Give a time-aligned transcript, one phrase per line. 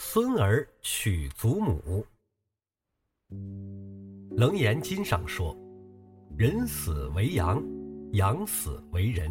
[0.00, 2.06] 孙儿娶祖母。
[4.30, 5.56] 楞严经上说
[6.38, 7.60] ：“人死为阳，
[8.12, 9.28] 阳死为人。”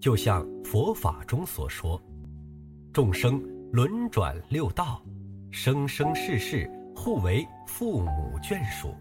[0.00, 2.00] 就像佛法中所说，
[2.90, 3.38] 众生
[3.70, 5.04] 轮转六道，
[5.50, 8.94] 生生世世互为父母眷属。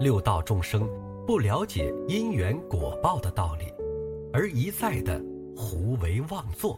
[0.00, 0.88] 六道众生
[1.26, 3.66] 不了解因缘果报的道理，
[4.32, 5.22] 而一再的
[5.54, 6.74] 胡为妄作。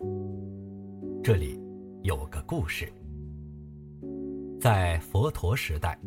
[1.23, 1.59] 这里
[2.05, 2.93] 有个故事，
[4.61, 5.99] 在佛陀时代，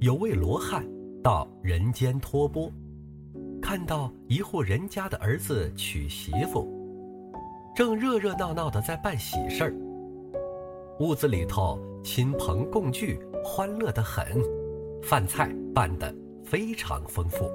[0.00, 0.82] 有位罗汉
[1.22, 2.72] 到人间托钵。
[3.60, 6.66] 看到一户人家的儿子娶媳妇，
[7.74, 9.74] 正热热闹闹的在办喜事儿。
[11.00, 14.42] 屋子里头亲朋共聚，欢乐的很，
[15.02, 17.50] 饭菜办得非常丰富。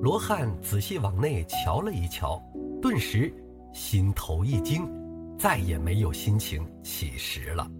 [0.00, 2.42] 罗汉仔细往内瞧了一瞧，
[2.80, 3.30] 顿时
[3.74, 4.88] 心头一惊，
[5.38, 7.70] 再也没有心情乞食了。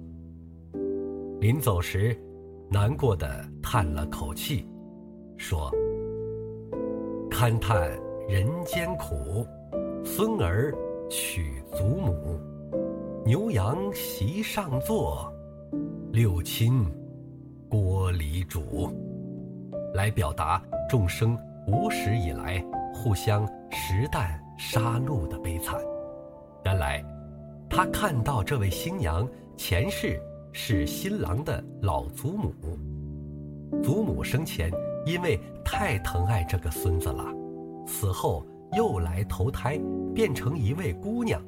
[1.41, 2.17] 临走时，
[2.71, 4.67] 难过的叹了口气，
[5.37, 5.71] 说。
[7.31, 7.91] 勘探
[8.29, 9.47] 人间苦，
[10.03, 10.75] 孙儿
[11.11, 12.41] 娶祖母，
[13.27, 15.31] 牛羊席上坐，
[16.13, 16.85] 六亲
[17.69, 18.91] 锅里煮，
[19.93, 25.79] 来表达众生无始以来互相食啖杀戮的悲惨。
[26.65, 27.05] 原来，
[27.77, 30.19] 他看到这位新娘前世
[30.51, 32.55] 是新郎的老祖母，
[33.83, 34.73] 祖母生前。
[35.05, 37.23] 因为太疼爱这个孙子了，
[37.87, 39.79] 死后又来投胎，
[40.15, 41.39] 变成一位姑娘，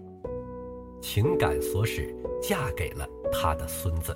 [1.01, 4.15] 情感所使嫁给了他的孙子。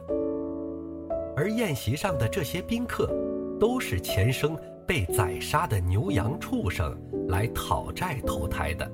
[1.34, 3.10] 而宴席上的这些宾客，
[3.58, 4.54] 都是前生
[4.86, 6.94] 被宰杀的牛羊畜生
[7.28, 8.86] 来讨债投胎的，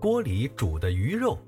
[0.00, 1.38] 锅里煮的鱼肉，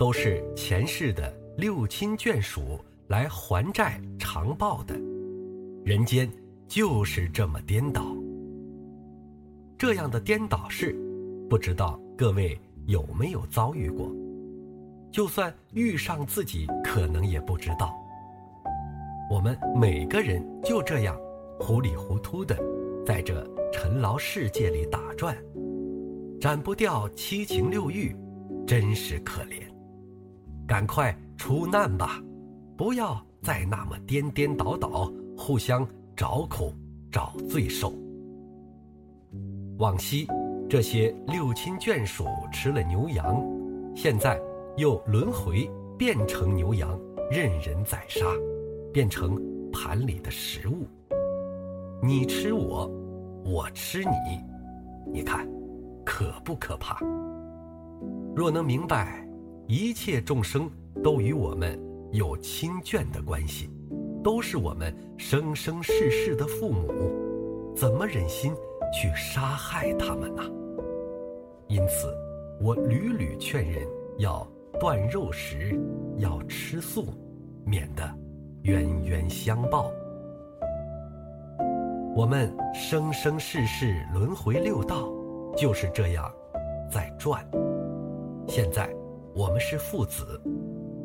[0.00, 4.98] 都是前世的六亲眷属来还债偿报的，
[5.84, 6.26] 人间。
[6.66, 8.16] 就是这么颠倒。
[9.76, 10.96] 这样的颠倒事，
[11.50, 12.56] 不知道各位
[12.86, 14.08] 有没有遭遇过？
[15.10, 17.92] 就算遇上，自己可能也不知道。
[19.28, 21.18] 我们每个人就这样
[21.58, 22.56] 糊里糊涂的，
[23.04, 25.36] 在这尘劳世界里打转，
[26.40, 28.14] 斩不掉七情六欲，
[28.64, 29.69] 真是可怜。
[30.70, 32.22] 赶快出难吧，
[32.76, 35.84] 不要再那么颠颠倒倒，互相。
[36.16, 36.74] 找苦，
[37.10, 37.94] 找罪受。
[39.78, 40.28] 往昔
[40.68, 43.42] 这些六亲眷属吃了牛羊，
[43.96, 44.38] 现在
[44.76, 47.00] 又轮回变成牛羊，
[47.30, 48.26] 任人宰杀，
[48.92, 49.34] 变成
[49.72, 50.86] 盘里的食物。
[52.02, 52.86] 你吃我，
[53.42, 54.44] 我吃你，
[55.10, 55.48] 你看，
[56.04, 57.00] 可不可怕？
[58.36, 59.26] 若能明白，
[59.70, 60.68] 一切众生
[61.00, 63.70] 都与我们有亲眷的关系。
[64.20, 66.92] 都是我们生生世世的父母，
[67.76, 68.52] 怎么忍心
[68.92, 70.42] 去杀害他们呢？
[71.68, 72.12] 因此，
[72.60, 73.86] 我屡屡劝人
[74.18, 74.44] 要
[74.80, 75.80] 断肉食，
[76.16, 77.06] 要吃素，
[77.64, 78.02] 免得
[78.62, 79.92] 冤冤相报。
[82.16, 85.08] 我们生生世世轮回六道，
[85.56, 86.28] 就是这样
[86.90, 87.48] 在转。
[88.48, 88.92] 现在
[89.40, 90.38] 我们是父子，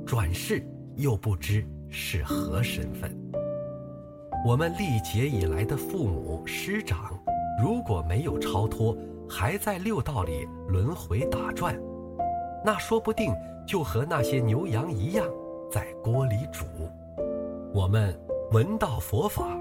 [0.05, 0.61] 转世
[0.97, 1.65] 又不知。
[1.89, 3.17] 是何身份？
[4.45, 7.17] 我们历劫以来的父母师长，
[7.63, 8.97] 如果没有超脱，
[9.29, 11.79] 还在六道里轮回打转，
[12.65, 13.33] 那说不定
[13.65, 15.25] 就和那些牛羊一样，
[15.71, 16.65] 在锅里煮。
[17.73, 18.19] 我们
[18.51, 19.57] 闻到佛法，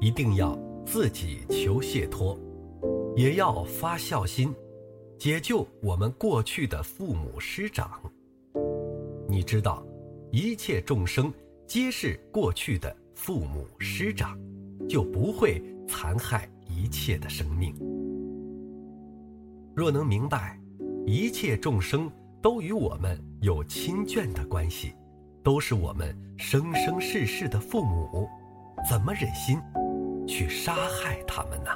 [0.00, 2.38] 一定要自己求解脱，
[3.14, 4.54] 也要发孝心，
[5.18, 8.00] 解救我们过去的父母师长。
[9.34, 9.84] 你知道，
[10.30, 11.32] 一切众生。
[11.66, 14.38] 皆是过去的父母师长，
[14.88, 17.74] 就不会残害一切的生命。
[19.74, 20.56] 若能明白，
[21.04, 22.08] 一切众生
[22.40, 24.94] 都与我们有亲眷的关系，
[25.42, 28.28] 都是我们生生世世的父母，
[28.88, 29.58] 怎么忍心
[30.28, 31.70] 去杀害他们呢？